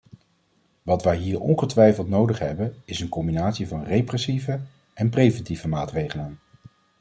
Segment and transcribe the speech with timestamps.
[0.81, 4.59] Wat wij hier ongetwijfeld nodig hebben is een combinatie van repressieve
[4.93, 6.39] en preventieve maatregelen.